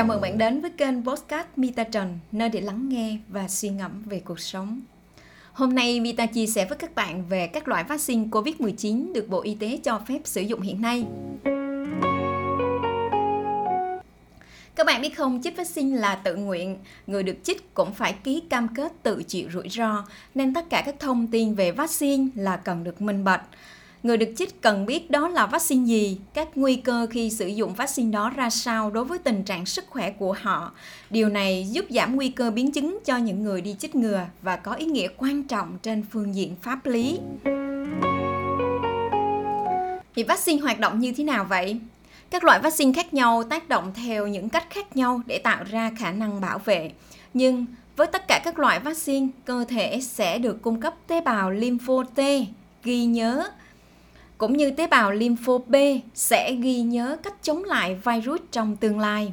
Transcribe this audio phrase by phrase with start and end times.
[0.00, 3.68] Chào mừng bạn đến với kênh Postcard Mita Trần, nơi để lắng nghe và suy
[3.68, 4.80] ngẫm về cuộc sống.
[5.52, 9.42] Hôm nay Mita chia sẻ với các bạn về các loại vaccine COVID-19 được Bộ
[9.42, 11.06] Y tế cho phép sử dụng hiện nay.
[14.74, 18.42] Các bạn biết không, chích vaccine là tự nguyện, người được chích cũng phải ký
[18.50, 20.04] cam kết tự chịu rủi ro,
[20.34, 23.42] nên tất cả các thông tin về vaccine là cần được minh bạch.
[24.02, 27.74] Người được chích cần biết đó là vaccine gì, các nguy cơ khi sử dụng
[27.74, 30.72] vaccine đó ra sao đối với tình trạng sức khỏe của họ.
[31.10, 34.56] Điều này giúp giảm nguy cơ biến chứng cho những người đi chích ngừa và
[34.56, 37.18] có ý nghĩa quan trọng trên phương diện pháp lý.
[40.14, 41.80] Thì vaccine hoạt động như thế nào vậy?
[42.30, 45.90] Các loại vaccine khác nhau tác động theo những cách khác nhau để tạo ra
[45.98, 46.92] khả năng bảo vệ.
[47.34, 51.50] Nhưng với tất cả các loại vaccine, cơ thể sẽ được cung cấp tế bào
[51.50, 52.20] lympho T
[52.84, 53.50] ghi nhớ
[54.40, 55.74] cũng như tế bào lympho B
[56.14, 59.32] sẽ ghi nhớ cách chống lại virus trong tương lai.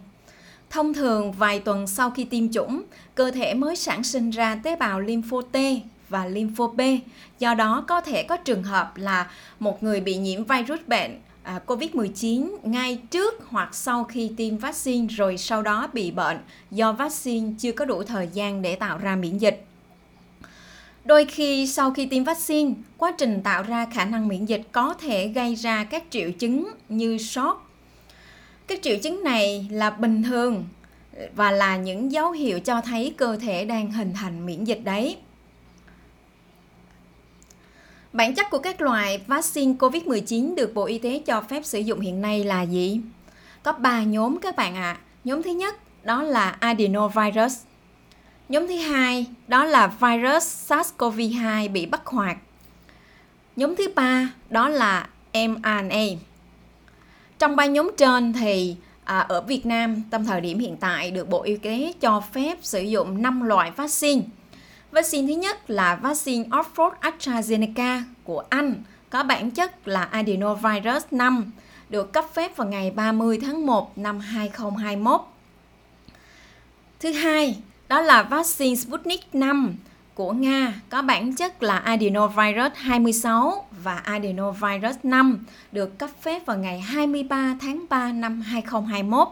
[0.70, 2.84] Thông thường vài tuần sau khi tiêm chủng,
[3.16, 5.58] cơ thể mới sản sinh ra tế bào lympho T
[6.09, 6.82] và lympho B.
[7.40, 11.60] Do đó có thể có trường hợp là một người bị nhiễm virus bệnh à,
[11.66, 16.38] COVID-19 ngay trước hoặc sau khi tiêm vaccine rồi sau đó bị bệnh
[16.72, 19.67] do vaccine chưa có đủ thời gian để tạo ra miễn dịch.
[21.08, 24.94] Đôi khi sau khi tiêm vaccine, quá trình tạo ra khả năng miễn dịch có
[24.94, 27.58] thể gây ra các triệu chứng như sốt.
[28.68, 30.66] Các triệu chứng này là bình thường
[31.36, 35.18] và là những dấu hiệu cho thấy cơ thể đang hình thành miễn dịch đấy.
[38.14, 42.00] Bản chất của các loại vaccine COVID-19 được Bộ Y tế cho phép sử dụng
[42.00, 43.02] hiện nay là gì?
[43.64, 44.92] Có 3 nhóm các bạn ạ.
[44.92, 45.02] À.
[45.24, 47.58] Nhóm thứ nhất đó là adenovirus.
[48.50, 52.38] Nhóm thứ hai đó là virus SARS-CoV-2 bị bắt hoạt.
[53.56, 56.04] Nhóm thứ ba đó là mRNA.
[57.39, 61.30] Trong ba nhóm trên thì à, ở Việt Nam trong thời điểm hiện tại được
[61.30, 64.22] Bộ Y tế cho phép sử dụng 5 loại vaccine.
[64.92, 71.52] Vaccine thứ nhất là vaccine Oxford AstraZeneca của Anh có bản chất là adenovirus 5
[71.89, 75.22] được cấp phép vào ngày 30 tháng 1 năm 2021.
[76.99, 79.75] Thứ hai đó là vaccine Sputnik 5
[80.14, 86.58] của Nga, có bản chất là adenovirus 26 và adenovirus 5 được cấp phép vào
[86.58, 89.27] ngày 23 tháng 3 năm 2021.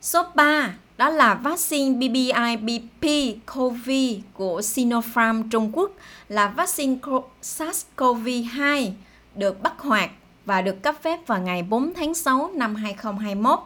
[0.00, 3.06] Số 3 đó là vaccine BBIBP
[3.46, 5.90] COVID của Sinopharm Trung Quốc,
[6.28, 6.96] là vaccine
[7.42, 8.90] SARS-CoV-2
[9.34, 10.10] được bắt hoạt
[10.44, 13.58] và được cấp phép vào ngày 4 tháng 6 năm 2021.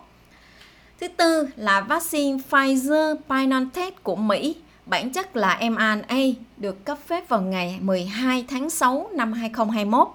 [1.02, 6.18] Thứ tư là vaccine Pfizer-BioNTech của Mỹ, bản chất là mRNA,
[6.56, 10.08] được cấp phép vào ngày 12 tháng 6 năm 2021.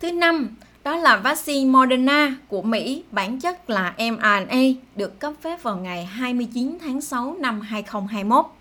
[0.00, 4.62] Thứ năm, đó là vaccine Moderna của Mỹ, bản chất là mRNA,
[4.96, 8.55] được cấp phép vào ngày 29 tháng 6 năm 2021.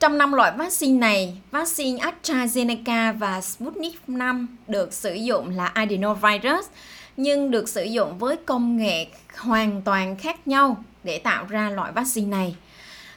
[0.00, 4.12] Trong năm loại vaccine này, vaccine AstraZeneca và Sputnik v
[4.68, 6.66] được sử dụng là adenovirus,
[7.16, 9.06] nhưng được sử dụng với công nghệ
[9.36, 12.56] hoàn toàn khác nhau để tạo ra loại vaccine này.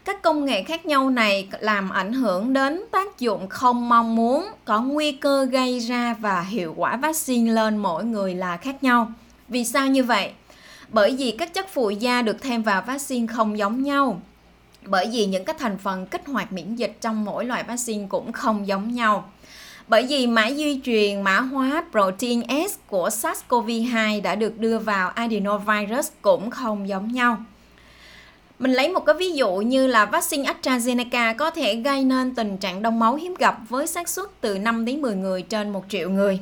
[0.06, 4.48] Các công nghệ khác nhau này làm ảnh hưởng đến tác dụng không mong muốn,
[4.66, 9.12] có nguy cơ gây ra và hiệu quả vaccine lên mỗi người là khác nhau.
[9.48, 10.32] Vì sao như vậy?
[10.90, 14.22] Bởi vì các chất phụ gia được thêm vào vaccine không giống nhau.
[14.88, 18.32] Bởi vì những cái thành phần kích hoạt miễn dịch trong mỗi loại vaccine cũng
[18.32, 19.32] không giống nhau.
[19.88, 25.10] Bởi vì mã di truyền, mã hóa protein S của SARS-CoV-2 đã được đưa vào
[25.10, 27.38] adenovirus cũng không giống nhau.
[28.60, 32.58] Mình lấy một cái ví dụ như là vaccine AstraZeneca có thể gây nên tình
[32.58, 35.84] trạng đông máu hiếm gặp với xác suất từ 5 đến 10 người trên 1
[35.90, 36.40] triệu người.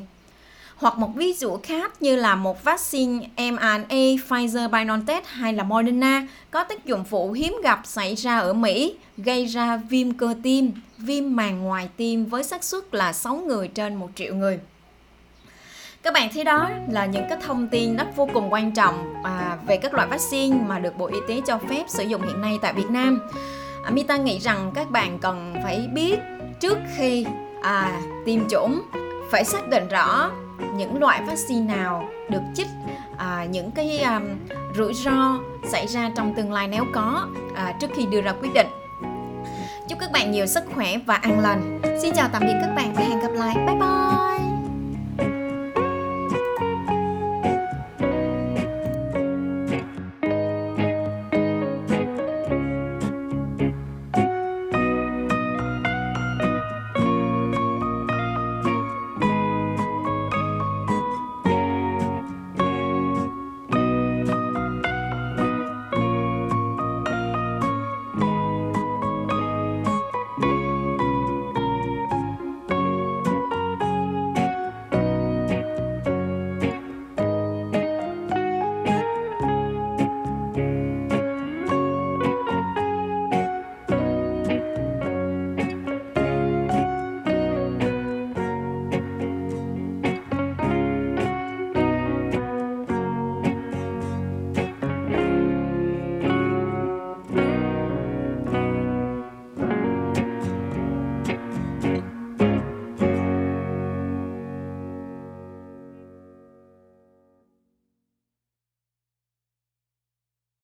[0.82, 3.84] Hoặc một ví dụ khác như là một vaccine mRNA
[4.28, 9.46] Pfizer-BioNTech hay là Moderna có tác dụng phụ hiếm gặp xảy ra ở Mỹ, gây
[9.46, 13.94] ra viêm cơ tim, viêm màng ngoài tim với xác suất là 6 người trên
[13.94, 14.58] 1 triệu người.
[16.02, 19.58] Các bạn thấy đó là những cái thông tin rất vô cùng quan trọng à,
[19.66, 22.58] về các loại vaccine mà được Bộ Y tế cho phép sử dụng hiện nay
[22.62, 23.20] tại Việt Nam.
[23.84, 26.18] À, Mita nghĩ rằng các bạn cần phải biết
[26.60, 27.26] trước khi
[27.62, 28.82] à, tiêm chủng
[29.30, 30.30] phải xác định rõ
[30.76, 32.68] những loại vaccine nào được chích
[33.16, 34.20] à, những cái à,
[34.76, 35.38] rủi ro
[35.68, 38.66] xảy ra trong tương lai nếu có à, trước khi đưa ra quyết định.
[39.88, 41.80] Chúc các bạn nhiều sức khỏe và an lành.
[42.02, 43.54] Xin chào tạm biệt các bạn và hẹn gặp lại.
[43.66, 44.01] Bye bye!